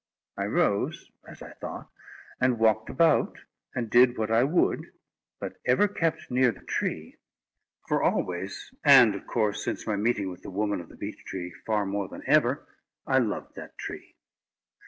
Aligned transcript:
I 0.35 0.45
rose, 0.47 1.11
as 1.27 1.43
I 1.43 1.51
thought, 1.53 1.91
and 2.39 2.57
walked 2.57 2.89
about, 2.89 3.37
and 3.75 3.87
did 3.87 4.17
what 4.17 4.31
I 4.31 4.43
would, 4.43 4.91
but 5.39 5.61
ever 5.63 5.87
kept 5.87 6.31
near 6.31 6.51
the 6.51 6.61
tree; 6.61 7.17
for 7.87 8.01
always, 8.01 8.73
and, 8.83 9.13
of 9.13 9.27
course, 9.27 9.63
since 9.63 9.85
my 9.85 9.97
meeting 9.97 10.31
with 10.31 10.41
the 10.41 10.49
woman 10.49 10.81
of 10.81 10.89
the 10.89 10.97
beech 10.97 11.23
tree 11.25 11.53
far 11.67 11.85
more 11.85 12.07
than 12.07 12.23
ever, 12.25 12.67
I 13.05 13.19
loved 13.19 13.53
that 13.57 13.77
tree. 13.77 14.15